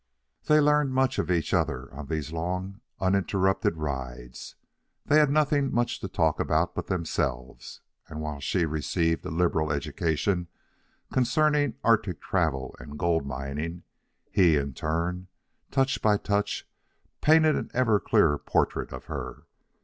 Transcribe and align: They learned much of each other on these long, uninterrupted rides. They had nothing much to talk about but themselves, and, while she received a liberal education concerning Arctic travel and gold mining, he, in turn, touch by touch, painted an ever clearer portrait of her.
They 0.45 0.59
learned 0.59 0.95
much 0.95 1.19
of 1.19 1.29
each 1.29 1.53
other 1.53 1.93
on 1.93 2.07
these 2.07 2.31
long, 2.33 2.81
uninterrupted 2.99 3.77
rides. 3.77 4.55
They 5.05 5.19
had 5.19 5.29
nothing 5.29 5.71
much 5.71 5.99
to 5.99 6.07
talk 6.07 6.39
about 6.39 6.73
but 6.73 6.87
themselves, 6.87 7.81
and, 8.07 8.19
while 8.19 8.39
she 8.39 8.65
received 8.65 9.23
a 9.27 9.29
liberal 9.29 9.71
education 9.71 10.47
concerning 11.13 11.75
Arctic 11.83 12.19
travel 12.19 12.75
and 12.79 12.97
gold 12.97 13.27
mining, 13.27 13.83
he, 14.31 14.55
in 14.57 14.73
turn, 14.73 15.27
touch 15.69 16.01
by 16.01 16.17
touch, 16.17 16.67
painted 17.21 17.55
an 17.55 17.69
ever 17.75 17.99
clearer 17.99 18.39
portrait 18.39 18.91
of 18.91 19.05
her. 19.05 19.43